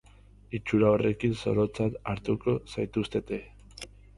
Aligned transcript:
Itxura 0.59 0.89
horrekin 0.93 1.35
zorotzat 1.43 1.99
hartuko 2.13 2.57
zaituztete. 2.73 3.43